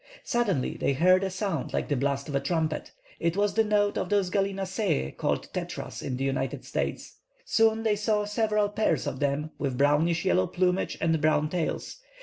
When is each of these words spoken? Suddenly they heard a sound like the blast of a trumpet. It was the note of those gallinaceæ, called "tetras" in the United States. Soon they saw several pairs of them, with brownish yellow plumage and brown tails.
Suddenly 0.23 0.77
they 0.77 0.93
heard 0.93 1.23
a 1.23 1.29
sound 1.29 1.73
like 1.73 1.87
the 1.87 1.95
blast 1.95 2.27
of 2.27 2.33
a 2.33 2.39
trumpet. 2.39 2.91
It 3.19 3.37
was 3.37 3.53
the 3.53 3.63
note 3.63 3.99
of 3.99 4.09
those 4.09 4.31
gallinaceæ, 4.31 5.15
called 5.15 5.53
"tetras" 5.53 6.01
in 6.01 6.17
the 6.17 6.23
United 6.23 6.65
States. 6.65 7.19
Soon 7.45 7.83
they 7.83 7.95
saw 7.95 8.25
several 8.25 8.69
pairs 8.69 9.05
of 9.05 9.19
them, 9.19 9.51
with 9.59 9.77
brownish 9.77 10.25
yellow 10.25 10.47
plumage 10.47 10.97
and 10.99 11.21
brown 11.21 11.49
tails. 11.51 11.97